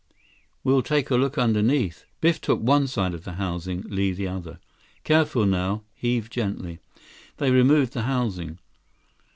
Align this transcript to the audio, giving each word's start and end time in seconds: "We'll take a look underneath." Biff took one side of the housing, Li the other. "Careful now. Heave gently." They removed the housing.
"We'll 0.63 0.81
take 0.81 1.11
a 1.11 1.15
look 1.15 1.37
underneath." 1.37 2.05
Biff 2.21 2.41
took 2.41 2.59
one 2.59 2.87
side 2.87 3.13
of 3.13 3.23
the 3.23 3.33
housing, 3.33 3.81
Li 3.83 4.11
the 4.13 4.29
other. 4.29 4.57
"Careful 5.03 5.45
now. 5.45 5.83
Heave 5.93 6.27
gently." 6.27 6.79
They 7.37 7.51
removed 7.51 7.93
the 7.93 8.01
housing. 8.01 8.57